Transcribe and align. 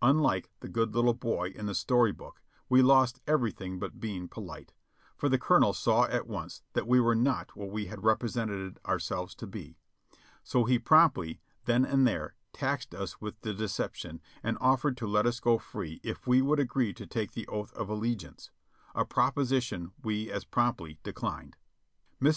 Un 0.00 0.18
like 0.20 0.48
the 0.60 0.68
good 0.70 0.94
little 0.94 1.12
boy 1.12 1.48
in 1.50 1.66
the 1.66 1.74
story 1.74 2.10
book, 2.10 2.40
we 2.70 2.80
lost 2.80 3.20
everything 3.26 3.78
by 3.78 3.88
being 3.88 4.28
polite, 4.28 4.72
for 5.14 5.28
the 5.28 5.38
colonel 5.38 5.74
saw 5.74 6.04
at 6.06 6.26
once 6.26 6.62
that 6.72 6.86
we 6.88 6.98
were 6.98 7.14
not 7.14 7.54
what 7.54 7.66
SIR 7.68 7.68
JOHN 7.68 7.68
S 7.68 7.74
RUN 7.74 7.84
509 7.84 7.84
we 7.84 7.90
had 7.90 8.08
represented 8.62 8.80
ourselves 8.86 9.34
to 9.34 9.46
be, 9.46 9.76
so 10.42 10.64
he 10.64 10.78
promptly, 10.78 11.42
then 11.66 11.84
and 11.84 12.06
there, 12.06 12.34
taxed 12.54 12.94
us 12.94 13.20
with 13.20 13.38
the 13.42 13.52
deception, 13.52 14.22
and 14.42 14.56
offered 14.58 14.96
to 14.96 15.06
let 15.06 15.26
us 15.26 15.38
go 15.38 15.58
free 15.58 16.00
if 16.02 16.26
we 16.26 16.40
would 16.40 16.58
agree 16.60 16.94
to 16.94 17.06
take 17.06 17.32
the 17.32 17.46
oath 17.48 17.74
of 17.74 17.90
allegiance, 17.90 18.50
a 18.94 19.04
proposition 19.04 19.92
we 20.02 20.30
as 20.32 20.46
promptly 20.46 20.98
declined. 21.02 21.56
Mrs. 22.22 22.32